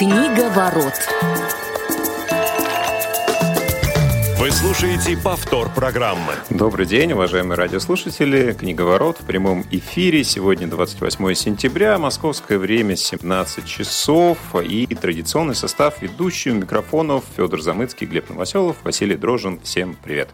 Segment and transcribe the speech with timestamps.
[0.00, 0.94] Книга ворот.
[4.38, 6.32] Вы слушаете повтор программы.
[6.48, 8.54] Добрый день, уважаемые радиослушатели.
[8.54, 10.24] Книговорот в прямом эфире.
[10.24, 14.38] Сегодня 28 сентября, московское время 17 часов.
[14.64, 19.60] И традиционный состав ведущих микрофонов Федор Замыцкий, Глеб Новоселов, Василий Дрожин.
[19.60, 20.30] Всем привет.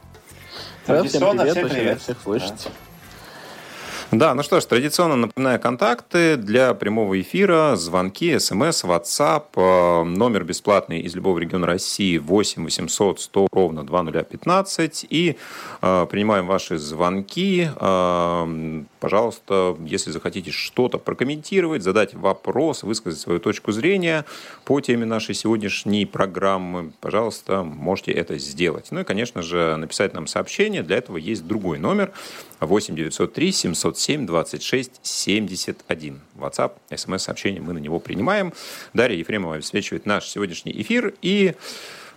[0.84, 2.00] Всем привет, всем привет.
[2.00, 2.62] всех слышать.
[2.66, 2.70] Да.
[4.12, 10.44] Да, ну что ж, традиционно напоминаю контакты для прямого эфира, звонки, смс, WhatsApp, э, номер
[10.44, 15.36] бесплатный из любого региона России 8 800 100 ровно 2015 и
[15.82, 17.68] э, принимаем ваши звонки.
[17.80, 24.24] Э, пожалуйста, если захотите что-то прокомментировать, задать вопрос, высказать свою точку зрения
[24.64, 28.88] по теме нашей сегодняшней программы, пожалуйста, можете это сделать.
[28.90, 30.82] Ну и, конечно же, написать нам сообщение.
[30.82, 32.10] Для этого есть другой номер
[32.58, 36.20] 8 903 707 26 71.
[36.34, 38.52] WhatsApp, смс-сообщение мы на него принимаем.
[38.92, 41.14] Дарья Ефремова обеспечивает наш сегодняшний эфир.
[41.22, 41.54] И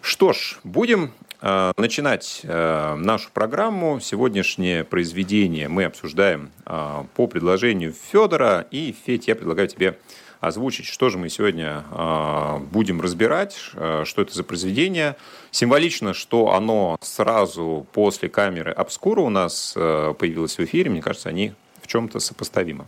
[0.01, 3.99] что ж, будем начинать э, нашу программу.
[4.01, 8.67] Сегодняшнее произведение мы обсуждаем э, по предложению Федора.
[8.71, 9.97] И, Федь, я предлагаю тебе
[10.39, 15.15] озвучить, что же мы сегодня э, будем разбирать, э, что это за произведение.
[15.51, 20.89] Символично, что оно сразу после камеры обскура у нас э, появилось в эфире.
[20.89, 22.85] Мне кажется, они в чем-то сопоставимы.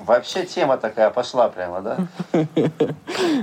[0.00, 1.98] Вообще тема такая пошла прямо, да?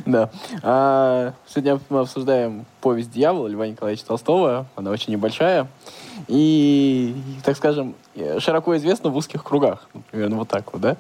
[0.06, 0.30] Да.
[0.64, 4.66] А, Сегодня мы обсуждаем повесть «Дьявол» Льва Николаевича Толстого.
[4.76, 5.68] Она очень небольшая.
[6.28, 7.96] И, так скажем,
[8.40, 9.88] широко известна в узких кругах.
[10.10, 10.98] Примерно вот так вот, да?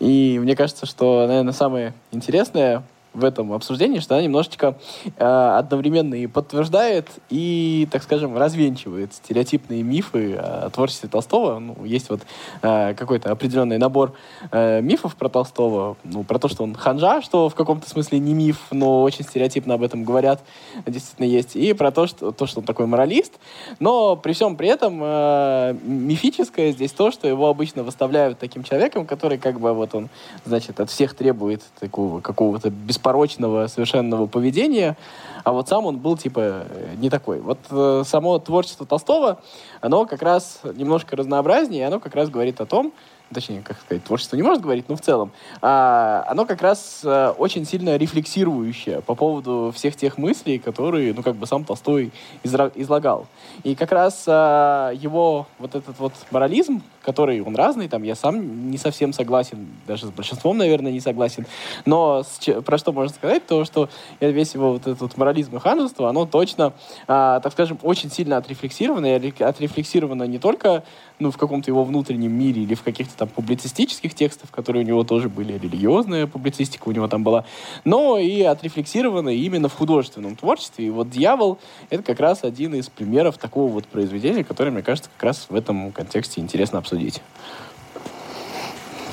[0.00, 2.82] И мне кажется, что, наверное, самое интересное
[3.16, 4.76] в этом обсуждении, что она немножечко
[5.16, 11.58] э, одновременно и подтверждает, и, так скажем, развенчивает стереотипные мифы о творчестве Толстого.
[11.58, 12.20] Ну, есть вот
[12.62, 14.12] э, какой-то определенный набор
[14.50, 18.34] э, мифов про Толстого, ну, про то, что он ханжа, что в каком-то смысле не
[18.34, 20.42] миф, но очень стереотипно об этом говорят,
[20.86, 23.32] действительно есть, и про то, что, то, что он такой моралист.
[23.80, 29.06] Но при всем при этом э, мифическое здесь то, что его обычно выставляют таким человеком,
[29.06, 30.10] который как бы вот он,
[30.44, 32.70] значит, от всех требует такого какого-то
[33.06, 34.96] беспорочного совершенного поведения,
[35.44, 37.40] а вот сам он был типа э, не такой.
[37.40, 39.38] Вот э, само творчество Толстого,
[39.80, 42.92] оно как раз немножко разнообразнее, оно как раз говорит о том,
[43.32, 47.32] точнее, как сказать, творчество не может говорить, но в целом, а, оно как раз а,
[47.32, 52.12] очень сильно рефлексирующее по поводу всех тех мыслей, которые, ну, как бы сам Толстой
[52.44, 53.26] излагал.
[53.64, 58.70] И как раз а, его вот этот вот морализм, который он разный, там, я сам
[58.70, 61.46] не совсем согласен, даже с большинством, наверное, не согласен,
[61.84, 63.88] но с про что можно сказать, то, что
[64.20, 66.72] весь его вот этот вот морализм и ханжество, оно точно,
[67.08, 70.84] а, так скажем, очень сильно отрефлексировано, и ре- отрефлексировано не только
[71.18, 75.04] ну, в каком-то его внутреннем мире или в каких-то там публицистических текстах, которые у него
[75.04, 77.44] тоже были, религиозная публицистика у него там была,
[77.84, 80.86] но и отрефлексировано именно в художественном творчестве.
[80.86, 81.58] И вот «Дьявол»—
[81.90, 85.54] это как раз один из примеров такого вот произведения, которое, мне кажется, как раз в
[85.54, 87.22] этом контексте интересно обсудить.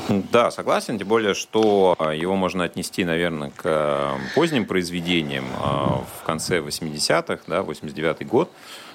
[0.09, 6.03] Да, согласен, тем более, что а, его можно отнести, наверное, к э, поздним произведениям а,
[6.19, 8.51] в конце 80-х, да, 89-й год,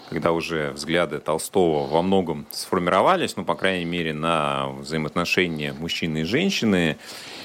[0.09, 6.25] когда уже взгляды Толстого во многом сформировались, ну, по крайней мере, на взаимоотношения мужчины и
[6.25, 6.97] женщины.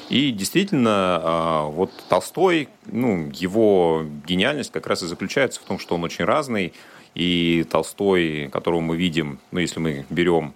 [0.09, 5.95] И действительно, а, вот Толстой, ну, его гениальность как раз и заключается в том, что
[5.95, 6.73] он очень разный.
[7.15, 10.53] И Толстой, которого мы видим, ну, если мы берем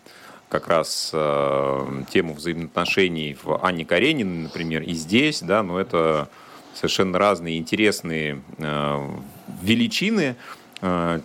[0.49, 6.29] как раз э, тему взаимоотношений в Анне Карениной, например, и здесь, да, но это
[6.73, 9.09] совершенно разные интересные э,
[9.61, 10.37] величины,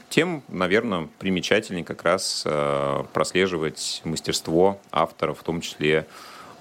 [0.08, 6.06] тем, наверное, примечательнее как раз э, прослеживать мастерство автора, в том числе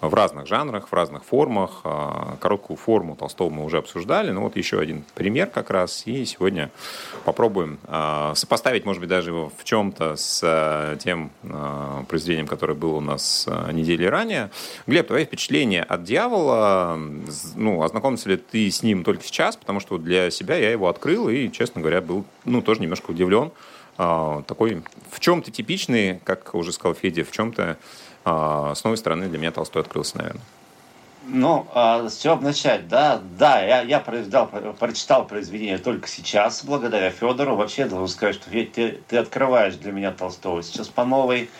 [0.02, 1.82] в разных жанрах, в разных формах.
[1.84, 6.04] Э, Короткую форму Толстого мы уже обсуждали, но вот еще один пример как раз.
[6.06, 6.72] И сегодня
[7.24, 11.32] попробуем э, сопоставить, может быть, даже его в чем-то с э, тем
[12.08, 14.50] произведением, которое было у нас недели ранее.
[14.88, 16.98] Глеб, твои впечатления от «Дьявола»,
[17.56, 19.56] ну, ознакомился ли ты с ним только сейчас?
[19.56, 23.52] Потому что для себя я его открыл и, честно говоря, был, ну, тоже немножко удивлен.
[23.98, 24.82] Такой
[25.12, 27.78] в чем-то типичный, как уже сказал Федя, в чем-то а,
[28.24, 30.44] с новой стороны для меня Толстой открылся, наверное.
[31.24, 33.22] Ну, а, с чего начать, да?
[33.38, 37.56] Да, я, я прочитал, прочитал произведение только сейчас, благодаря Федору.
[37.56, 41.52] Вообще, должен сказать, что Федь, ты, ты открываешь для меня Толстого сейчас по новой,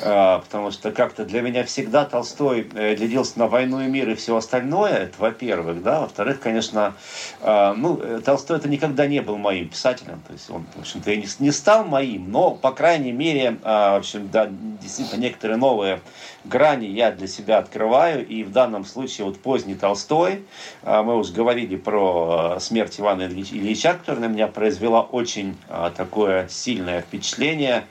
[0.00, 4.14] а, потому что как-то для меня всегда Толстой э, гляделся на «Войну и мир» и
[4.14, 6.02] все остальное, это во-первых, да.
[6.02, 6.94] Во-вторых, конечно,
[7.40, 11.10] а, ну, э, Толстой это никогда не был моим писателем, то есть он, в общем-то,
[11.10, 14.48] и не, не стал моим, но, по крайней мере, в общем, да,
[14.80, 16.00] действительно, некоторые новые
[16.44, 20.42] грани я для себя открываю, и в данном случае случае вот поздний Толстой.
[20.82, 25.56] А, мы уже говорили про а, смерть Ивана Ильича, которая на меня произвела очень
[25.96, 27.84] такое сильное впечатление.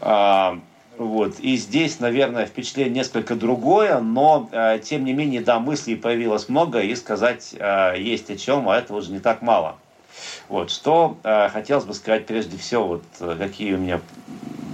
[0.00, 1.38] Вот.
[1.38, 4.48] И здесь, наверное, впечатление несколько другое, но,
[4.82, 7.54] тем не менее, да, мыслей появилось много, и сказать
[7.96, 9.76] есть о чем, а этого уже не так мало.
[10.48, 10.70] Вот.
[10.70, 14.00] Что хотелось бы сказать прежде всего, вот, какие у меня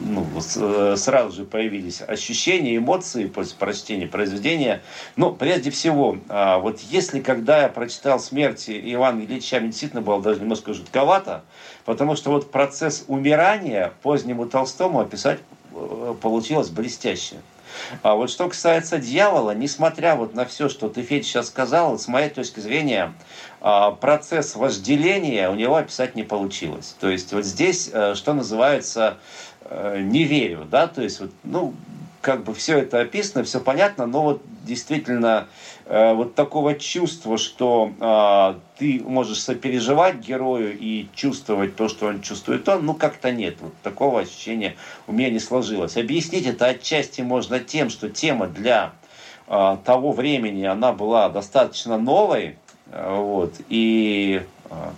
[0.04, 0.26] ну,
[0.56, 4.82] э, сразу же появились ощущения, эмоции после прочтения произведения.
[5.16, 10.20] Но прежде всего, а, вот если когда я прочитал «Смерть» Ивана Ильича, мне действительно было
[10.20, 11.44] даже немножко жутковато,
[11.84, 15.40] потому что вот процесс умирания позднему Толстому описать
[15.72, 17.36] э, получилось блестяще.
[18.02, 22.08] А вот что касается дьявола, несмотря вот на все, что ты, Федь, сейчас сказал, с
[22.08, 23.12] моей точки зрения,
[23.60, 26.94] а, процесс вожделения у него описать не получилось.
[27.00, 29.18] То есть вот здесь, э, что называется,
[29.66, 31.74] Э, не верю, да, то есть, вот, ну,
[32.20, 35.48] как бы все это описано, все понятно, но вот действительно
[35.86, 42.66] вот такого чувства, что э, ты можешь сопереживать герою и чувствовать то, что он чувствует
[42.68, 44.76] он, ну как-то нет, вот такого ощущения
[45.06, 45.96] у меня не сложилось.
[45.98, 48.92] Объяснить это отчасти можно тем, что тема для
[49.46, 52.56] э, того времени, она была достаточно новой,
[52.90, 54.53] э, вот, и, э,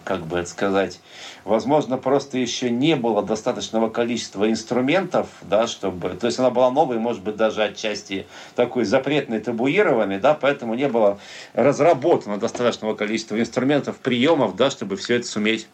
[0.07, 1.01] как бы это сказать,
[1.45, 6.99] возможно, просто еще не было достаточного количества инструментов, да, чтобы, то есть она была новой,
[6.99, 11.19] может быть, даже отчасти такой запретной, табуированной, да, поэтому не было
[11.55, 15.67] разработано достаточного количества инструментов, приемов, да, чтобы все это суметь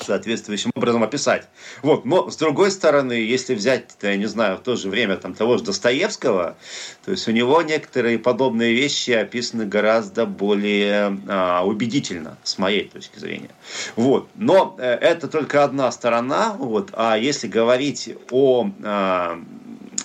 [0.00, 1.48] соответствующим образом описать.
[1.82, 2.04] Вот.
[2.04, 5.58] Но, с другой стороны, если взять, я не знаю, в то же время там, того
[5.58, 6.56] же Достоевского,
[7.04, 13.18] то есть у него некоторые подобные вещи описаны гораздо более а, убедительно, с моей точки
[13.18, 13.50] зрения.
[13.96, 14.28] Вот.
[14.34, 16.54] Но э, это только одна сторона.
[16.58, 16.90] Вот.
[16.92, 19.40] А если говорить о а,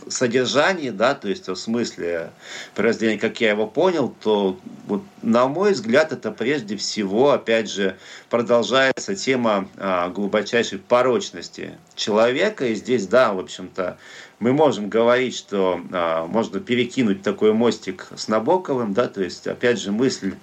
[0.10, 2.32] содержании, да, то есть в смысле
[2.76, 7.98] произведения, как я его понял, то вот, на мой взгляд, это прежде всего, опять же,
[8.30, 12.66] продолжается тема а, глубочайшей порочности человека.
[12.66, 13.98] И здесь, да, в общем-то,
[14.40, 19.80] мы можем говорить, что а, можно перекинуть такой мостик с Набоковым, да, то есть, опять
[19.80, 20.36] же, мысль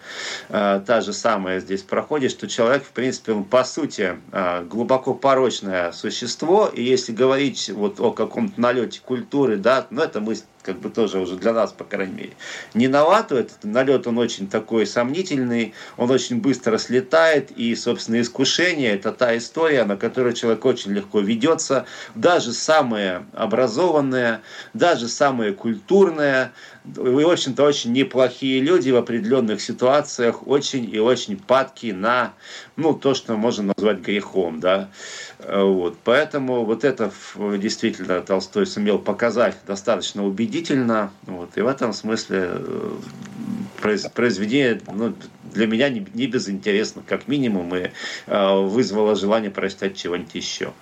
[0.48, 5.14] а, та же самая здесь проходит, что человек, в принципе, он, по сути, а, глубоко
[5.14, 10.80] порочное существо, и если говорить вот о каком-то налете культуры, да, ну, это мысль как
[10.80, 12.32] бы тоже уже для нас, по крайней мере,
[12.74, 13.36] не новато.
[13.36, 19.36] Этот налет, он очень такой сомнительный, он очень быстро слетает, и, собственно, искушение– это та
[19.36, 21.86] история, на которую человек очень легко ведется.
[22.16, 24.40] Даже самые образованные,
[24.74, 26.50] даже самые культурные,
[26.84, 32.32] и, в общем-то, очень неплохие люди в определенных ситуациях, очень и очень падки на,
[32.76, 34.88] ну, то, что можно назвать грехом, да.
[35.38, 35.98] Вот.
[36.02, 41.10] Поэтому вот это действительно Толстой сумел показать достаточно убедительно.
[41.26, 41.56] Вот.
[41.56, 42.98] И в этом смысле э,
[44.14, 45.14] произведение ну,
[45.56, 47.90] для меня не, не безинтересно, как минимум, и
[48.26, 50.72] э, вызвало желание прочитать чего-нибудь еще.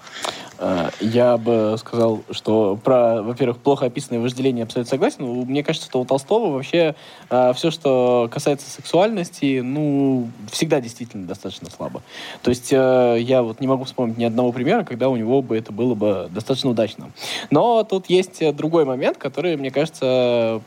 [0.59, 5.25] Э, я бы сказал, что про, во-первых, плохо описанное вожделение абсолютно согласен.
[5.25, 6.95] Мне кажется, что у Толстого вообще
[7.31, 12.03] э, все, что касается сексуальности, ну, всегда действительно достаточно слабо.
[12.43, 15.57] То есть э, я вот не могу вспомнить ни одного примера, когда у него бы
[15.57, 17.11] это было бы достаточно удачно.
[17.51, 20.61] Но тут есть другой момент, который, мне кажется,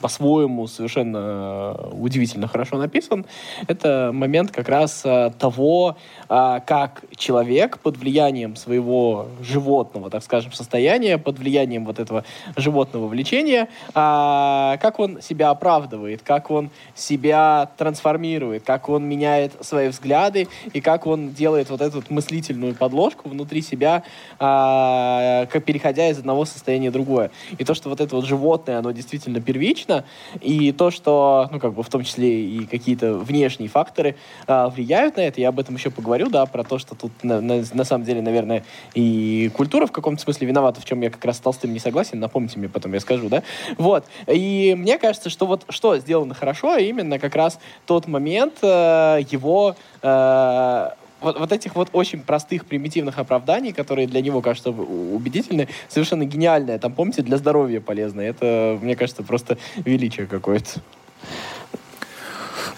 [0.00, 3.26] по-своему совершенно удивительно хорошо написан.
[3.66, 5.04] Это момент как раз
[5.38, 5.96] того,
[6.28, 12.24] а, как человек под влиянием своего животного, так скажем, состояния, под влиянием вот этого
[12.56, 19.88] животного влечения, а, как он себя оправдывает, как он себя трансформирует, как он меняет свои
[19.88, 24.04] взгляды и как он делает вот эту мыслительную подложку внутри себя,
[24.38, 27.30] а, как переходя из одного состояния в другое.
[27.58, 29.40] И то, что вот это вот животное, оно действительно
[29.70, 30.04] первично,
[30.40, 35.20] и то, что, ну, как бы в том числе и какие-то внешние факторы влияют на
[35.20, 37.84] это, я об этом еще поговорю говорю, да, про то, что тут на, на, на
[37.84, 41.40] самом деле, наверное, и культура в каком-то смысле виновата, в чем я как раз с
[41.40, 43.42] Толстым не согласен, напомните мне потом, я скажу, да.
[43.78, 44.04] Вот.
[44.26, 49.20] И мне кажется, что вот что сделано хорошо, а именно как раз тот момент э,
[49.30, 55.68] его э, вот, вот этих вот очень простых, примитивных оправданий, которые для него кажутся убедительны,
[55.88, 56.78] совершенно гениальное.
[56.78, 58.20] Там, помните, для здоровья полезно.
[58.20, 60.80] Это, мне кажется, просто величие какое-то.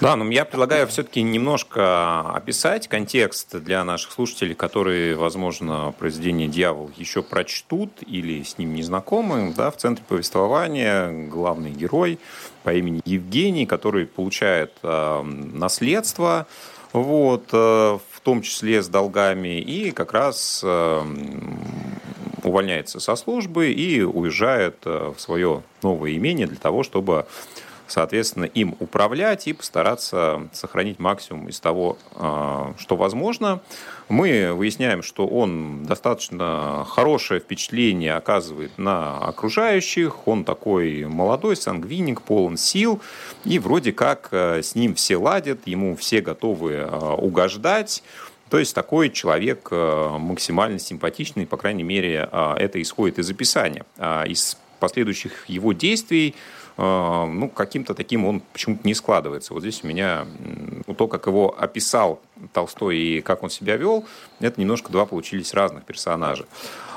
[0.03, 6.91] Да, но я предлагаю все-таки немножко описать контекст для наших слушателей, которые, возможно, произведение «Дьявол»
[6.97, 9.55] еще прочтут или с ним не знакомы.
[9.57, 12.19] Да, в центре повествования главный герой
[12.65, 16.49] по имени Евгений, который получает э, наследство,
[16.93, 17.57] вот, э,
[18.12, 21.03] в том числе с долгами, и как раз э,
[22.43, 27.27] увольняется со службы и уезжает э, в свое новое имение для того, чтобы
[27.87, 33.61] соответственно, им управлять и постараться сохранить максимум из того, а, что возможно.
[34.09, 40.27] Мы выясняем, что он достаточно хорошее впечатление оказывает на окружающих.
[40.27, 43.01] Он такой молодой, сангвиник, полон сил.
[43.45, 48.03] И вроде как э, с ним все ладят, ему все готовы э, угождать.
[48.51, 53.87] То есть такой человек максимально симпатичный, по крайней мере, это исходит из описания.
[53.97, 56.35] А из последующих его действий
[56.77, 59.55] ну, каким-то таким он почему-то не складывается.
[59.55, 60.27] Вот здесь у меня
[60.97, 62.21] то, как его описал
[62.53, 64.05] Толстой и как он себя вел,
[64.41, 66.47] это немножко два получились разных персонажа.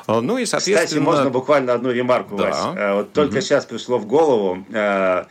[0.08, 0.86] А, ну и, соответственно...
[0.86, 2.44] Кстати, можно буквально одну ремарку, да.
[2.44, 2.78] Вась?
[2.78, 3.42] Э, вот только угу.
[3.42, 5.26] сейчас пришло в голову, э,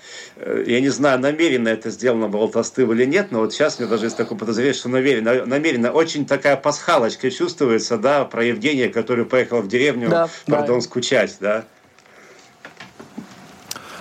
[0.66, 4.06] я не знаю, намеренно это сделано было Толстым или нет, но вот сейчас мне даже
[4.06, 9.60] есть такое подозрение, что намеренно, намеренно очень такая пасхалочка чувствуется, да, про Евгения, который поехал
[9.60, 10.84] в деревню, да, пардон, да.
[10.84, 11.64] скучать, да.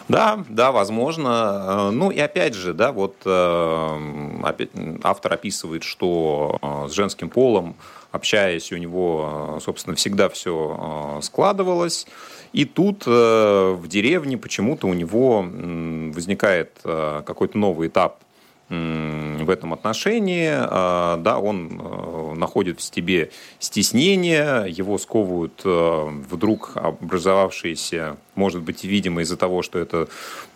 [0.10, 1.91] Да, да, возможно.
[1.91, 4.69] Ну и опять же, да, вот опять,
[5.03, 7.75] автор описывает, что с женским полом
[8.12, 12.05] общаясь, у него, собственно, всегда все складывалось.
[12.51, 18.19] И тут в деревне почему-то у него возникает какой-то новый этап
[18.70, 20.50] в этом отношении.
[20.51, 23.29] А, да, он э, находит в себе
[23.60, 30.08] стеснение, его сковывают э, вдруг образовавшиеся, может быть, видимо, из-за того, что это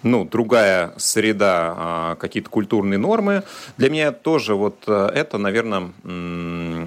[0.04, 3.44] ну, другая среда, а, какие-то культурные нормы.
[3.78, 5.92] Для меня тоже вот э, это, наверное,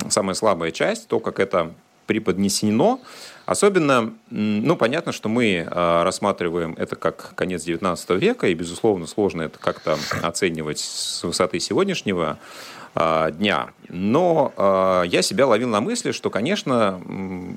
[0.08, 1.72] самая слабая часть, то, как это
[2.06, 3.00] преподнесено.
[3.50, 9.42] Особенно, ну, понятно, что мы а, рассматриваем это как конец XIX века, и, безусловно, сложно
[9.42, 12.38] это как-то оценивать с высоты сегодняшнего
[12.94, 13.70] а, дня.
[13.88, 17.00] Но э, я себя ловил на мысли, что, конечно,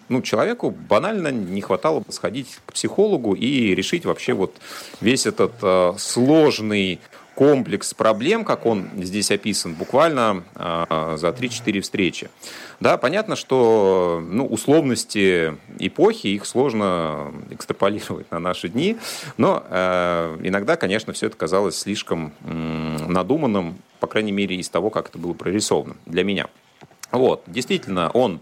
[0.09, 4.55] ну, человеку банально не хватало сходить к психологу и решить вообще вот
[4.99, 7.01] весь этот э, сложный
[7.35, 12.29] комплекс проблем, как он здесь описан, буквально э, за 3-4 встречи.
[12.79, 18.97] Да, понятно, что ну, условности эпохи, их сложно экстраполировать на наши дни,
[19.37, 25.09] но э, иногда, конечно, все это казалось слишком надуманным, по крайней мере, из того, как
[25.09, 26.47] это было прорисовано для меня.
[27.11, 28.41] Вот, действительно, он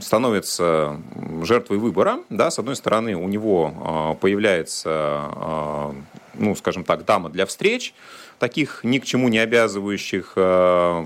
[0.00, 0.96] становится
[1.42, 2.20] жертвой выбора.
[2.30, 5.92] Да, с одной стороны, у него появляется
[6.34, 7.94] ну, скажем так, дама для встреч,
[8.38, 10.32] таких ни к чему не обязывающих.
[10.36, 11.04] Э,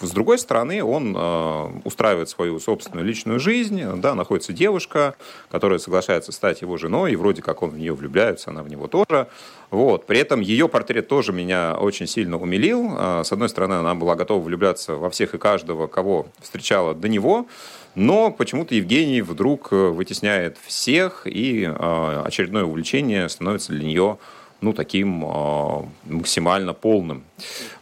[0.00, 5.14] с другой стороны, он э, устраивает свою собственную личную жизнь, да, находится девушка,
[5.50, 8.88] которая соглашается стать его женой, и вроде как он в нее влюбляется, она в него
[8.88, 9.28] тоже.
[9.70, 10.04] Вот.
[10.06, 12.94] При этом ее портрет тоже меня очень сильно умилил.
[12.98, 17.08] Э, с одной стороны, она была готова влюбляться во всех и каждого, кого встречала до
[17.08, 17.46] него,
[17.94, 24.18] но почему-то Евгений вдруг вытесняет всех, и очередное увлечение становится для нее
[24.60, 27.24] ну, таким э, максимально полным.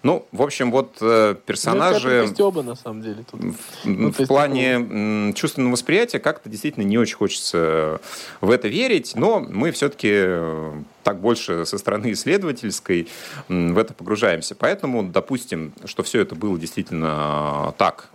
[0.03, 2.33] Ну, в общем, вот э, персонажи...
[2.37, 3.25] Ну, оба, на самом деле.
[3.31, 3.41] Тут.
[3.41, 5.33] В, ну, в плане такого...
[5.35, 8.01] чувственного восприятия как-то действительно не очень хочется
[8.41, 10.73] в это верить, но мы все-таки э,
[11.05, 13.09] так больше со стороны исследовательской
[13.49, 14.55] в это погружаемся.
[14.55, 18.11] Поэтому, допустим, что все это было действительно так,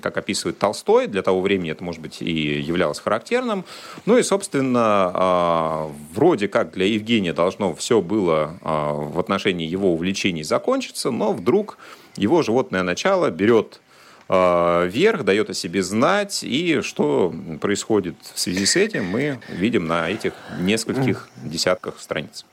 [0.00, 3.64] как описывает Толстой, для того времени это, может быть, и являлось характерным.
[4.06, 9.92] Ну и, собственно, а, вроде как для Евгения должно все было а, в отношении его
[9.92, 11.78] увлечений закончиться, но вдруг
[12.16, 13.80] его животное начало берет
[14.28, 19.86] а, верх, дает о себе знать, и что происходит в связи с этим, мы видим
[19.86, 22.44] на этих нескольких десятках страниц.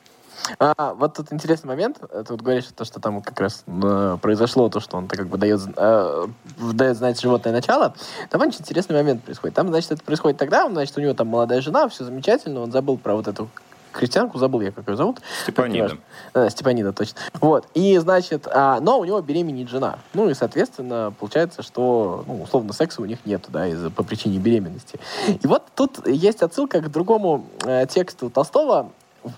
[0.58, 2.00] А, вот тут интересный момент.
[2.00, 5.38] Ты вот говоришь, то, что там как раз э, произошло то, что он как бы
[5.38, 6.27] дает, э,
[6.74, 7.94] дает знать животное начало.
[8.29, 9.56] Там очень интересный момент происходит.
[9.56, 12.98] Там, значит, это происходит тогда, значит, у него там молодая жена, все замечательно, он забыл
[12.98, 13.50] про вот эту
[13.91, 15.20] крестьянку, забыл я, как ее зовут.
[15.44, 15.98] Степанида.
[16.34, 17.20] Да, Степанида, точно.
[17.41, 17.68] Вот.
[17.74, 20.00] И, значит, а, но у него беременеет жена.
[20.13, 24.38] Ну и, соответственно, получается, что, ну, условно, секса у них нет, да, из по причине
[24.38, 25.00] беременности.
[25.27, 28.91] И вот тут есть отсылка к другому э, тексту Толстого,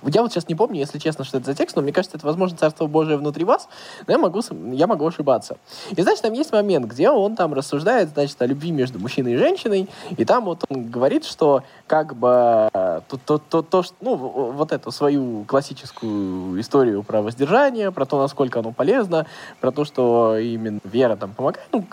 [0.03, 2.25] я вот сейчас не помню, если честно, что это за текст, но мне кажется, это,
[2.25, 3.67] возможно, Царство Божие внутри вас,
[4.07, 5.57] но я могу, я могу ошибаться.
[5.91, 9.37] И, значит, там есть момент, где он там рассуждает, значит, о любви между мужчиной и
[9.37, 14.15] женщиной, и там вот он говорит, что как бы то, то, то, то что, ну,
[14.15, 19.25] вот эту свою классическую историю про воздержание, про то, насколько оно полезно,
[19.59, 21.83] про то, что именно вера там помогает, ну,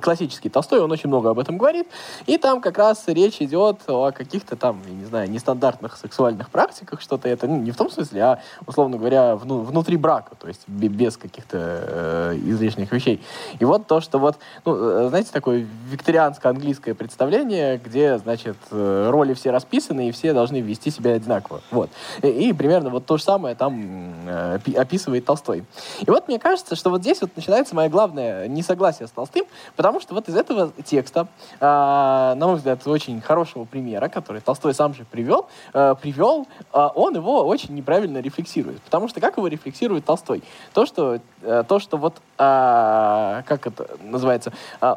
[0.00, 1.86] классический Толстой, он очень много об этом говорит,
[2.26, 6.61] и там как раз речь идет о каких-то там, я не знаю, нестандартных сексуальных практиках,
[6.62, 10.46] практиках что-то это, ну, не в том смысле, а, условно говоря, вну, внутри брака, то
[10.46, 13.20] есть без каких-то э, излишних вещей.
[13.58, 19.34] И вот то, что вот, ну, э, знаете, такое викторианско-английское представление, где, значит, э, роли
[19.34, 21.62] все расписаны, и все должны вести себя одинаково.
[21.72, 21.90] Вот.
[22.22, 25.64] И, и примерно вот то же самое там э, описывает Толстой.
[26.00, 30.00] И вот мне кажется, что вот здесь вот начинается мое главное несогласие с Толстым, потому
[30.00, 31.26] что вот из этого текста,
[31.58, 37.14] э, на мой взгляд, очень хорошего примера, который Толстой сам же привел, э, привел, он
[37.14, 38.80] его очень неправильно рефлексирует.
[38.82, 40.42] Потому что как его рефлексирует Толстой?
[40.72, 44.94] То, что, э, то, что вот, э, как это называется, э,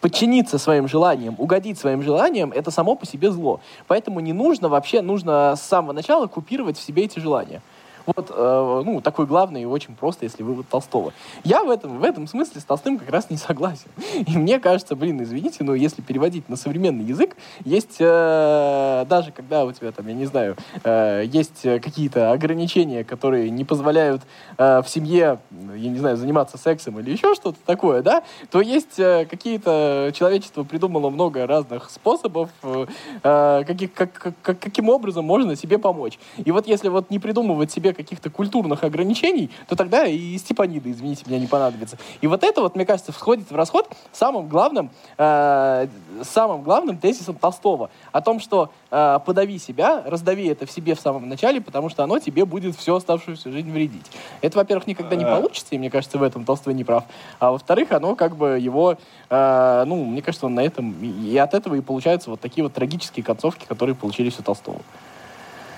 [0.00, 3.60] подчиниться своим желаниям, угодить своим желаниям, это само по себе зло.
[3.86, 7.62] Поэтому не нужно вообще, нужно с самого начала купировать в себе эти желания.
[8.06, 11.12] Вот, э, ну, такой главный и очень просто, если вывод Толстого.
[11.44, 13.88] Я в этом, в этом смысле с Толстым как раз не согласен.
[14.26, 19.64] И мне кажется, блин, извините, но если переводить на современный язык, есть э, даже когда
[19.64, 24.22] у тебя там, я не знаю, э, есть какие-то ограничения, которые не позволяют
[24.58, 28.98] э, в семье, я не знаю, заниматься сексом или еще что-то такое, да, то есть
[28.98, 32.86] э, какие-то, человечество придумало много разных способов, э,
[33.22, 36.18] э каких, как, как, каким образом можно себе помочь.
[36.44, 41.24] И вот если вот не придумывать себе каких-то культурных ограничений, то тогда и Степанида, извините
[41.26, 41.96] меня, не понадобится.
[42.20, 45.88] И вот это вот, мне кажется, входит в расход самым главным, э,
[46.22, 47.90] самым главным тезисом Толстого.
[48.12, 52.04] О том, что э, подави себя, раздави это в себе в самом начале, потому что
[52.04, 54.06] оно тебе будет всю оставшуюся жизнь вредить.
[54.42, 55.26] Это, во-первых, никогда не э.
[55.26, 57.04] получится, и мне кажется, в этом Толстой не прав.
[57.38, 58.98] А во-вторых, оно как бы его,
[59.30, 62.74] э, ну, мне кажется, он на этом, и от этого и получаются вот такие вот
[62.74, 64.80] трагические концовки, которые получились у Толстого.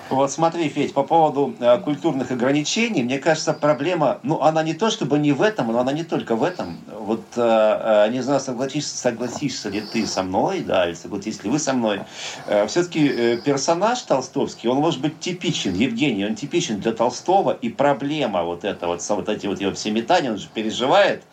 [0.09, 4.89] Вот смотри, Федь, по поводу э, культурных ограничений, мне кажется, проблема, ну, она не то
[4.89, 6.79] чтобы не в этом, но она не только в этом.
[6.87, 11.49] Вот, э, э не знаю, согласишься, согласишься ли ты со мной, да, или согласитесь ли
[11.51, 12.01] вы со мной.
[12.47, 17.69] Э, все-таки э, персонаж толстовский, он может быть типичен, Евгений, он типичен для Толстого, и
[17.69, 21.23] проблема вот эта вот, вот эти вот его все метания, он же переживает,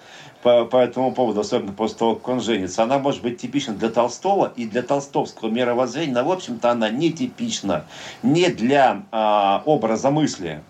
[0.43, 3.89] по, по этому поводу, особенно после того, как он женится, она может быть типична для
[3.89, 7.85] Толстого и для толстовского мировоззрения, но, в общем-то, она не типична
[8.23, 10.63] не для а, образа мысли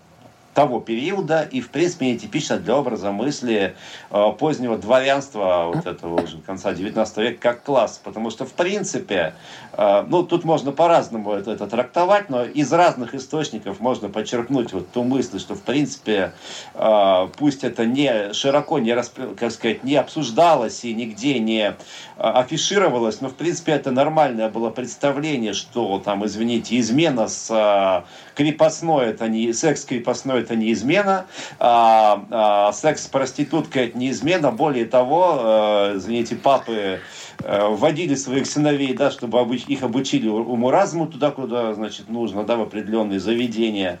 [0.57, 3.75] того периода и, в принципе, нетипично для образа мысли
[4.09, 8.01] э, позднего дворянства вот этого уже конца 19 века как класс.
[8.03, 9.35] Потому что, в принципе,
[9.73, 14.91] э, ну, тут можно по-разному это, это трактовать, но из разных источников можно подчеркнуть вот
[14.91, 16.33] ту мысль, что, в принципе,
[16.73, 18.99] э, пусть это не широко, не,
[19.35, 21.75] как сказать, не обсуждалось и нигде не
[22.17, 29.27] афишировалось, но, в принципе, это нормальное было представление, что там, извините, измена с крепостной, это
[29.27, 31.27] не секс крепостной, это не измена,
[31.59, 34.51] а, а секс с проституткой это не измена.
[34.51, 36.99] Более того, э, извините, папы
[37.43, 42.55] э, вводили своих сыновей, да, чтобы обуч, их обучили уму-разуму туда, куда, значит, нужно, да,
[42.55, 43.99] в определенные заведения.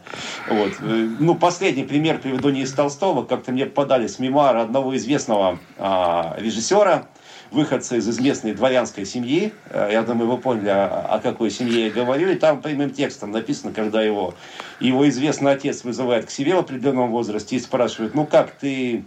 [0.49, 0.73] Вот.
[0.79, 5.59] Э, ну, последний пример приведу не из Толстого, как-то мне подали с мемуара одного известного
[5.77, 7.07] а, режиссера,
[7.51, 9.53] выходца из известной дворянской семьи.
[9.69, 12.29] Э, я думаю, вы поняли, о какой семье я говорю.
[12.29, 14.33] И там прямым текстом написано, когда его,
[14.79, 19.05] его известный отец вызывает к себе в определенном возрасте и спрашивает, ну как ты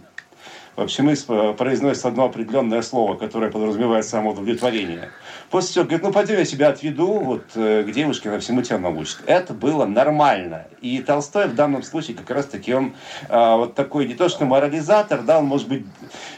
[0.75, 5.09] в общем, э, произносит одно определенное слово, которое подразумевает самоудовлетворение.
[5.49, 8.77] После чего говорит, ну пойдем я тебя отведу вот, э, к девушке, она всему тебя
[8.77, 9.17] научит.
[9.25, 10.67] Это было нормально.
[10.81, 12.93] И Толстой в данном случае как раз таки он
[13.29, 15.85] а, вот такой не то что морализатор, да, он может быть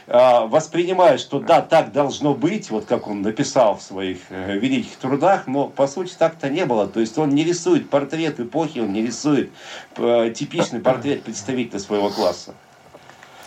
[0.06, 4.96] а, воспринимает, что да, так должно быть, вот как он написал в своих э, великих
[4.96, 6.86] трудах, но по сути так-то не было.
[6.86, 9.50] То есть он не рисует портрет эпохи, он не рисует
[9.96, 12.54] э, типичный портрет представителя своего класса.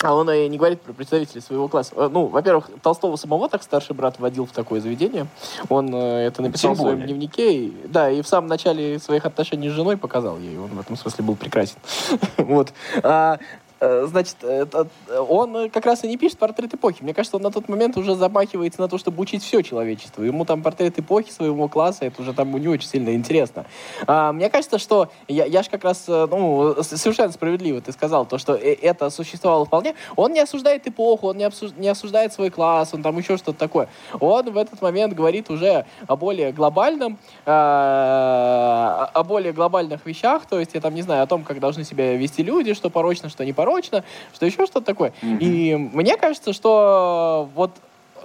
[0.01, 1.93] А он и не говорит про представителей своего класса.
[1.95, 5.27] Э, ну, во-первых, Толстого самого так старший брат водил в такое заведение.
[5.69, 7.53] Он э, это написал в своем дневнике.
[7.53, 10.57] И, да, и в самом начале своих отношений с женой показал ей.
[10.57, 11.77] Он в этом смысле был прекрасен.
[12.38, 12.73] вот.
[13.01, 13.39] А,
[13.80, 17.04] значит, он как раз и не пишет портрет эпохи.
[17.04, 20.24] Мне кажется, он на тот момент уже замахивается на то, чтобы учить все человечество.
[20.24, 23.66] Ему там портрет эпохи своего класса, это уже там не очень сильно интересно.
[24.06, 28.26] А, мне кажется, что я, я же как раз, э, ну, совершенно справедливо ты сказал,
[28.26, 29.96] то, что э, это существовало вполне.
[30.16, 31.72] Он не осуждает эпоху, он не, обсуж...
[31.78, 33.90] не осуждает свой класс, он там еще что-то такое.
[34.20, 40.72] Он в этот момент говорит уже о более глобальном, о более глобальных вещах, то есть
[40.74, 43.54] я там не знаю, о том, как должны себя вести люди, что порочно, что не
[43.54, 44.03] порочно, порочно,
[44.34, 45.13] что еще что-то такое.
[45.21, 45.38] Mm-hmm.
[45.39, 47.71] И мне кажется, что вот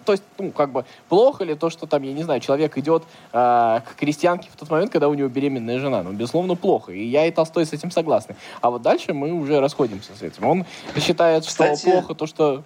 [0.04, 3.04] то есть, ну, как бы, плохо ли то, что там, я не знаю, человек идет
[3.32, 6.02] э, к крестьянке в тот момент, когда у него беременная жена?
[6.02, 6.90] Ну, безусловно, плохо.
[6.90, 8.34] И я и Толстой с этим согласны.
[8.60, 10.44] А вот дальше мы уже расходимся с этим.
[10.44, 11.82] Он считает, Кстати...
[11.82, 12.64] что плохо то, что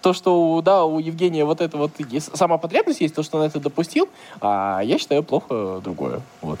[0.00, 1.92] то, что, да, у Евгения вот это вот
[2.34, 4.08] сама потребность есть, то, что он это допустил,
[4.40, 6.20] а я считаю плохо другое.
[6.40, 6.60] Вот.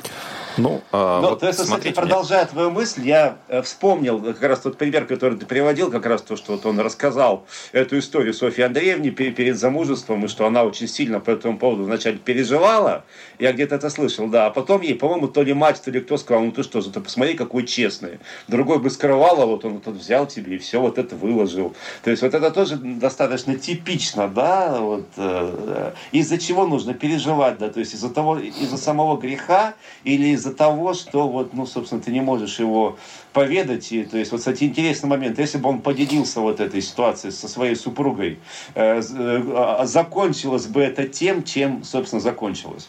[0.56, 4.42] Ну, а, ну вот, то есть, смотрите, кстати, продолжая твою мысль, я э, вспомнил как
[4.42, 8.34] раз тот пример, который ты приводил, как раз то, что вот он рассказал эту историю
[8.34, 13.04] Софьи Андреевне перед замужеством, и что она очень сильно по этому поводу вначале переживала.
[13.38, 14.46] Я где-то это слышал, да.
[14.46, 17.00] А потом ей, по-моему, то ли мать, то ли кто сказал, ну ты что, ты
[17.00, 18.18] посмотри, какой честный.
[18.48, 21.74] Другой бы скрывал, а вот он вот взял тебе и все вот это выложил.
[22.02, 27.68] То есть вот это тоже достаточно типично, да, вот э, из-за чего нужно переживать, да,
[27.68, 32.10] то есть из-за того, из-за самого греха или из-за того, что вот, ну, собственно, ты
[32.10, 32.96] не можешь его
[33.32, 33.92] поведать.
[33.92, 35.38] И, то есть, вот, кстати, интересный момент.
[35.38, 38.38] Если бы он поделился вот этой ситуацией со своей супругой,
[38.74, 42.88] э, э, закончилось бы это тем, чем, собственно, закончилось.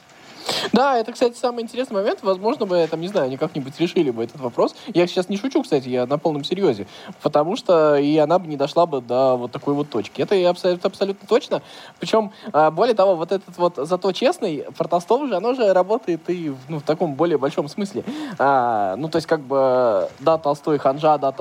[0.73, 2.19] Да, это, кстати, самый интересный момент.
[2.21, 4.75] Возможно бы, там, не знаю, они как-нибудь решили бы этот вопрос.
[4.93, 6.87] Я сейчас не шучу, кстати, я на полном серьезе.
[7.21, 10.21] Потому что и она бы не дошла бы до вот такой вот точки.
[10.21, 11.61] Это абсолютно, абсолютно точно.
[11.99, 16.29] Причем, а, более того, вот этот вот зато честный, про Толстого же, оно же работает
[16.29, 18.03] и ну, в таком более большом смысле.
[18.37, 21.33] А, ну, то есть, как бы, да, Толстой ханжа, да,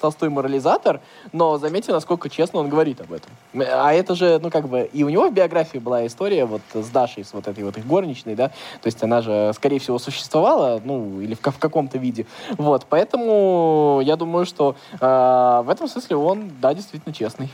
[0.00, 1.00] Толстой морализатор,
[1.32, 3.30] но заметьте, насколько честно он говорит об этом.
[3.54, 6.88] А это же, ну, как бы, и у него в биографии была история вот с
[6.88, 10.80] Дашей, с вот этой вот их горничной, да, то есть она же, скорее всего, существовала,
[10.82, 12.26] ну, или в, в каком-то виде.
[12.56, 17.50] Вот, поэтому я думаю, что э, в этом смысле он, да, действительно честный.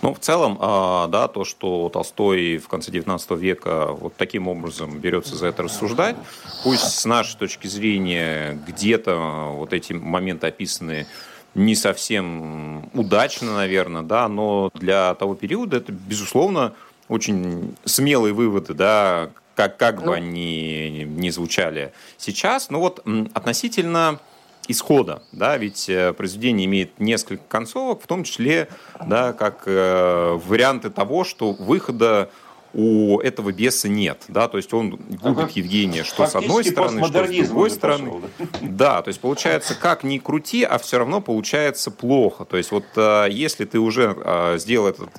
[0.00, 4.98] Ну, в целом, а, да, то, что Толстой в конце XIX века вот таким образом
[4.98, 6.16] берется за это рассуждать,
[6.62, 11.06] пусть с нашей точки зрения где-то вот эти моменты описаны
[11.54, 16.74] не совсем удачно, наверное, да, но для того периода это, безусловно,
[17.08, 20.06] очень смелые выводы, да, как, как ну.
[20.06, 22.70] бы они ни звучали сейчас.
[22.70, 24.20] Но вот относительно
[24.68, 28.68] исхода, да, ведь э, произведение имеет несколько концовок, в том числе,
[29.06, 32.30] да, как э, варианты того, что выхода
[32.72, 35.50] у этого беса нет, да, то есть он губит ага.
[35.54, 38.06] Евгения, что с одной стороны, что с другой стороны.
[38.06, 38.46] Пошел, да?
[38.62, 42.44] да, то есть получается, как ни крути, а все равно получается плохо.
[42.44, 45.10] То есть вот э, если ты уже э, сделал этот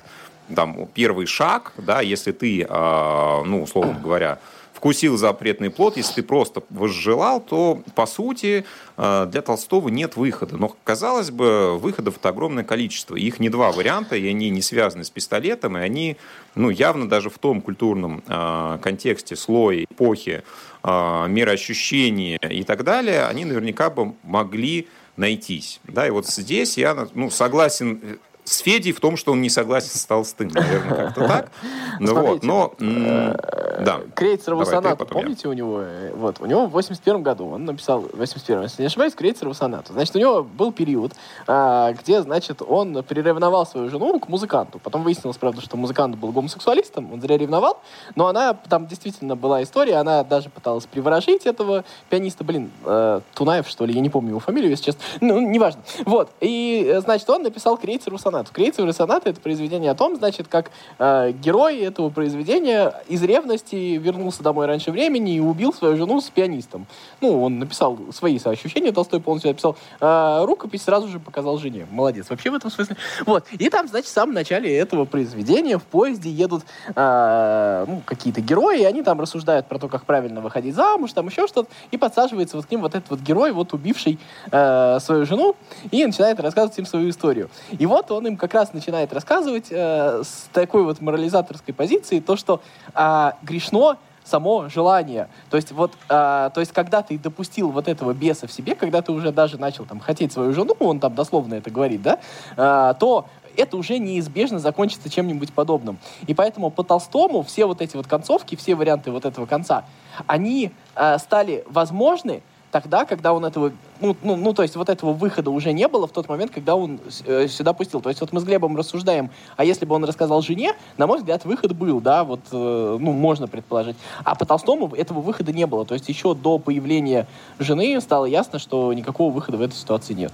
[0.54, 4.38] там, первый шаг, да, если ты, а, ну, условно говоря,
[4.76, 8.64] вкусил запретный плод, если ты просто возжелал, то, по сути,
[8.96, 10.56] а, для Толстого нет выхода.
[10.56, 13.16] Но, казалось бы, выходов-то огромное количество.
[13.16, 16.16] Их не два варианта, и они не связаны с пистолетом, и они,
[16.54, 20.42] ну, явно даже в том культурном э, контексте, слое, эпохи,
[20.82, 25.80] э, мироощущения и так далее, они наверняка бы могли найтись.
[25.84, 29.90] Да, и вот здесь я ну, согласен с Федей в том, что он не согласен
[29.90, 31.50] с Толстым, наверное, как-то так.
[31.98, 34.00] Ну, вот, но, э, да.
[34.14, 35.80] Крейцерову сонату, помните у него?
[35.82, 39.52] Э, вот, у него в 81 году, он написал, в 81 если не ошибаюсь, Крейцерову
[39.52, 39.92] сонату.
[39.92, 41.12] Значит, у него был период,
[41.48, 44.78] а, где, значит, он переревновал свою жену к музыканту.
[44.78, 47.80] Потом выяснилось, правда, что музыкант был гомосексуалистом, он зря ревновал,
[48.14, 53.66] но она, там действительно была история, она даже пыталась приворожить этого пианиста, блин, э, Тунаев,
[53.66, 55.82] что ли, я не помню его фамилию, если честно, ну, неважно.
[56.04, 58.52] Вот, и, значит, он написал Крейцерову сонату сонату.
[58.52, 64.42] Крейцева соната— это произведение о том, значит, как э, герой этого произведения из ревности вернулся
[64.42, 66.86] домой раньше времени и убил свою жену с пианистом.
[67.20, 69.76] Ну, он написал свои ощущения, Толстой полностью написал.
[70.00, 71.86] Э, рукопись сразу же показал жене.
[71.90, 72.28] Молодец.
[72.28, 72.96] Вообще в этом смысле.
[73.24, 73.44] Вот.
[73.52, 78.80] И там, значит, в самом начале этого произведения в поезде едут э, ну, какие-то герои,
[78.80, 82.56] и они там рассуждают про то, как правильно выходить замуж, там еще что-то, и подсаживается
[82.56, 84.18] вот к ним вот этот вот герой, вот убивший
[84.50, 85.56] э, свою жену,
[85.90, 87.48] и начинает рассказывать им свою историю.
[87.78, 92.36] И вот он им как раз начинает рассказывать э, с такой вот морализаторской позиции то,
[92.36, 92.60] что
[92.94, 95.28] э, грешно само желание.
[95.50, 99.00] То есть вот, э, то есть когда ты допустил вот этого беса в себе, когда
[99.00, 102.18] ты уже даже начал там хотеть свою жену, он там дословно это говорит, да,
[102.56, 105.98] э, то это уже неизбежно закончится чем-нибудь подобным.
[106.26, 109.84] И поэтому по Толстому все вот эти вот концовки, все варианты вот этого конца,
[110.26, 112.42] они э, стали возможны
[112.80, 116.06] тогда, когда он этого, ну, ну, ну, то есть вот этого выхода уже не было
[116.06, 118.02] в тот момент, когда он э, сюда пустил.
[118.02, 121.18] То есть вот мы с Глебом рассуждаем, а если бы он рассказал жене, на мой
[121.18, 123.96] взгляд, выход был, да, вот, э, ну, можно предположить.
[124.24, 125.86] А по Толстому этого выхода не было.
[125.86, 127.26] То есть еще до появления
[127.58, 130.32] жены стало ясно, что никакого выхода в этой ситуации нет.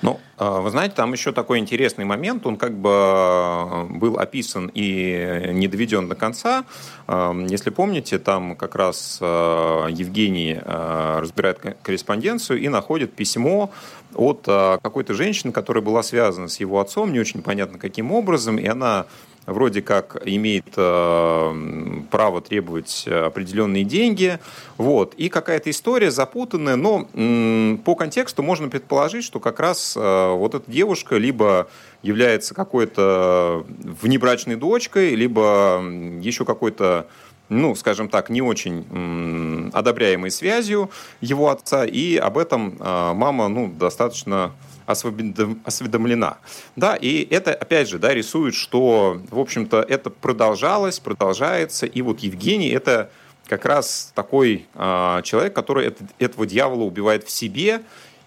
[0.00, 4.70] Ну, а, вы знаете, там еще такой интересный момент, он как бы а, был описан
[4.72, 6.64] и не доведен до конца.
[7.06, 13.70] А, если помните, там как раз Евгений разбирает корреспонденцию и находит письмо
[14.14, 18.66] от какой-то женщины, которая была связана с его отцом, не очень понятно каким образом, и
[18.66, 19.06] она
[19.48, 24.38] вроде как имеет э, право требовать определенные деньги.
[24.76, 25.14] Вот.
[25.14, 30.54] И какая-то история запутанная, но э, по контексту можно предположить, что как раз э, вот
[30.54, 31.68] эта девушка либо
[32.02, 33.64] является какой-то
[34.02, 35.82] внебрачной дочкой, либо
[36.20, 37.06] еще какой-то
[37.48, 40.90] ну, скажем так, не очень м, одобряемой связью
[41.22, 44.52] его отца, и об этом э, мама, ну, достаточно
[44.88, 46.38] осведомлена.
[46.76, 52.20] Да, и это, опять же, да, рисует, что, в общем-то, это продолжалось, продолжается, и вот
[52.20, 53.10] Евгений это
[53.46, 57.82] как раз такой э, человек, который это, этого дьявола убивает в себе,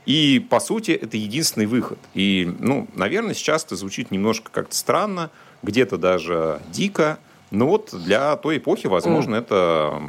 [0.06, 2.00] и, по сути, это единственный выход.
[2.14, 5.30] И, ну, наверное, сейчас это звучит немножко как-то странно,
[5.62, 7.20] где-то даже дико,
[7.52, 9.40] но вот для той эпохи, возможно, mm.
[9.40, 10.02] это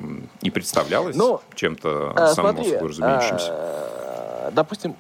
[0.43, 3.51] и представлялось ну, чем-то э, само собой разумеющимся.
[3.51, 4.97] Э, допустим,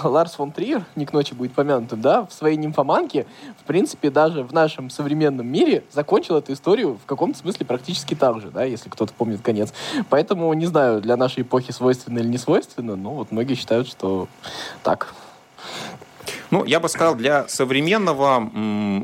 [0.04, 3.26] Ларс фон Триер, не к ночи будет помянутым, да, в своей нимфоманке,
[3.60, 8.40] в принципе, даже в нашем современном мире закончил эту историю в каком-то смысле практически так
[8.40, 9.72] же, да, если кто-то помнит конец.
[10.10, 14.28] Поэтому, не знаю, для нашей эпохи свойственно или не свойственно, но вот многие считают, что
[14.82, 15.14] так.
[16.50, 18.50] Ну, я бы сказал, для современного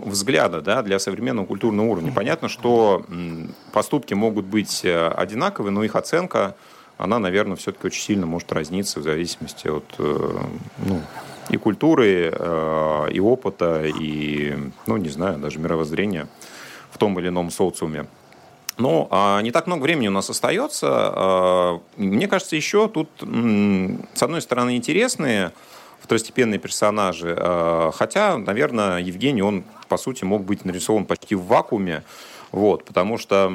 [0.04, 3.04] взгляда, да, для современного культурного уровня, понятно, что
[3.72, 6.54] поступки могут быть э, одинаковые, но их оценка
[7.00, 10.38] она, наверное, все-таки очень сильно может разниться в зависимости от э,
[10.84, 11.00] ну,
[11.48, 14.54] и культуры, э, и опыта, и,
[14.86, 16.28] ну, не знаю, даже мировоззрения
[16.90, 18.06] в том или ином социуме.
[18.76, 20.88] Но а, не так много времени у нас остается.
[20.90, 25.52] А, мне кажется, еще тут, с одной стороны, интересные
[26.00, 27.36] второстепенные персонажи.
[27.94, 32.02] Хотя, наверное, Евгений, он, по сути, мог быть нарисован почти в вакууме.
[32.52, 33.52] Вот, потому что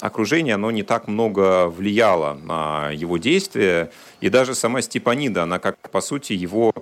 [0.00, 3.90] окружение, оно не так много влияло на его действия.
[4.20, 6.74] И даже сама Степанида, она как, по сути, его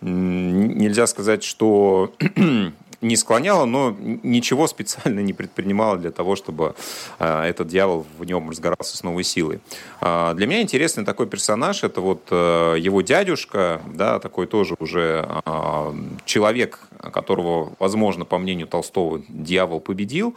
[0.00, 2.12] нельзя сказать, что
[3.00, 6.74] не склоняла, но ничего специально не предпринимала для того, чтобы
[7.18, 9.60] э, этот дьявол в нем разгорался с новой силой.
[10.00, 15.26] Э, для меня интересный такой персонаж, это вот э, его дядюшка, да, такой тоже уже
[15.44, 15.92] э,
[16.24, 16.80] человек,
[17.12, 20.34] которого, возможно, по мнению Толстого, дьявол победил,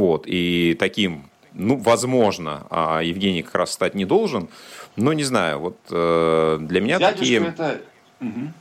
[0.00, 4.48] вот, и таким, ну, возможно, а Евгений как раз стать не должен,
[4.96, 7.40] но не знаю, вот э, для меня Дядюшка такие...
[7.40, 7.80] Это...
[8.20, 8.52] Угу.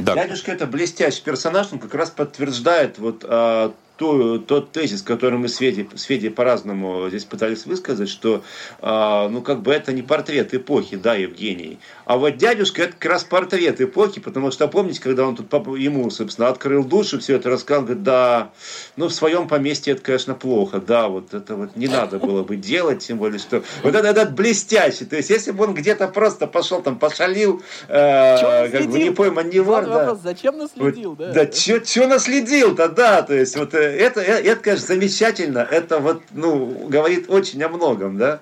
[0.00, 0.14] Да.
[0.14, 5.48] Дядюшка это блестящий персонаж, он как раз подтверждает вот а, то, тот тезис, который мы
[5.48, 8.42] с Федей, с Федей по-разному здесь пытались высказать, что
[8.80, 11.78] а, ну как бы это не портрет эпохи, да, Евгений.
[12.04, 16.10] А вот дядюшка это как раз портрет эпохи, потому что помните, когда он тут ему,
[16.10, 18.50] собственно, открыл душу, все это рассказал, говорит, да,
[18.96, 22.56] ну в своем поместье это, конечно, плохо, да, вот это вот не надо было бы
[22.56, 26.46] делать, тем более, что вот это, этот блестящий, то есть если бы он где-то просто
[26.46, 29.98] пошел там, пошалил, э, как бы не пойман, не вор, да.
[30.00, 31.46] Вопрос, зачем наследил, вот, да?
[31.46, 35.58] Да, что наследил-то, да, то есть вот э, это, это, это, конечно, замечательно.
[35.58, 38.40] Это вот, ну, говорит очень о многом, да.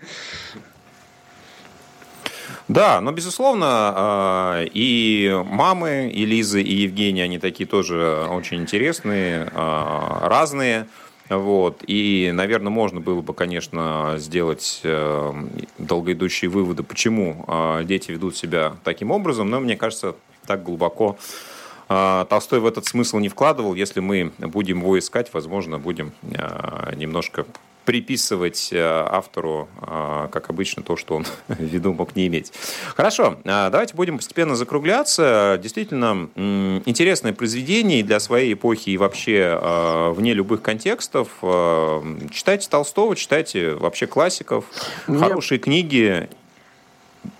[2.69, 9.51] Да, но, безусловно, а, и мамы, и Лизы, и Евгения, они такие тоже очень интересные,
[9.53, 10.87] а, разные.
[11.29, 11.83] Вот.
[11.87, 15.33] И, наверное, можно было бы, конечно, сделать э,
[15.79, 21.17] долгоидущие выводы, почему а, дети ведут себя таким образом, но мне кажется, так глубоко
[22.29, 23.75] Толстой в этот смысл не вкладывал.
[23.75, 27.47] Если мы будем его искать, возможно, будем а, немножко
[27.85, 29.69] приписывать а, автору,
[30.33, 32.53] как обычно, то, что он в виду мог не иметь.
[32.97, 35.59] Хорошо, давайте будем постепенно закругляться.
[35.63, 39.59] Действительно, интересное произведение для своей эпохи и вообще
[40.15, 41.29] вне любых контекстов.
[42.31, 44.65] Читайте Толстого, читайте вообще классиков,
[45.07, 45.19] Мне...
[45.19, 46.29] хорошие книги.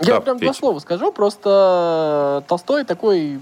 [0.01, 3.41] Я да, прям два слова скажу, просто Толстой такой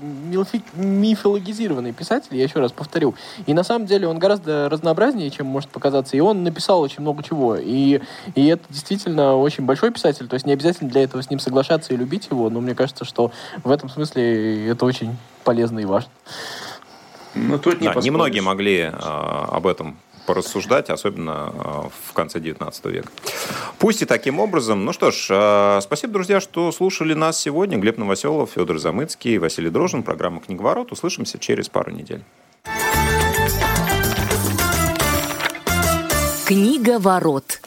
[0.75, 3.15] мифологизированный писатель, я еще раз повторю.
[3.47, 6.17] И на самом деле он гораздо разнообразнее, чем может показаться.
[6.17, 7.57] И он написал очень много чего.
[7.57, 8.01] И,
[8.35, 10.29] и это действительно очень большой писатель.
[10.29, 13.05] То есть не обязательно для этого с ним соглашаться и любить его, но мне кажется,
[13.05, 13.33] что
[13.65, 16.11] в этом смысле это очень полезно и важно.
[17.35, 22.85] Ну, тут не да, немногие могли э, об этом порассуждать, особенно э, в конце 19
[22.87, 23.09] века.
[23.79, 24.85] Пусть и таким образом.
[24.85, 27.79] Ну что ж, э, спасибо, друзья, что слушали нас сегодня.
[27.79, 30.93] Глеб Новоселов, Федор Замыцкий, Василий Дрожин, программа «Книговорот».
[30.93, 32.23] Услышимся через пару недель.
[36.47, 37.61] Книга ворот.